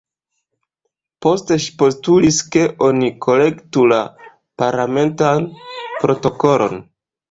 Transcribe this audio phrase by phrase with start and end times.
[1.25, 4.03] Poste ŝi postulis, ke oni korektu la
[4.65, 5.51] parlamentan
[6.05, 6.87] protokolon.